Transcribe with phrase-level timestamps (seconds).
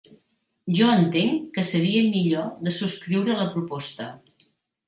[0.77, 4.09] Jo entenc que seria millor de subscriure la proposta.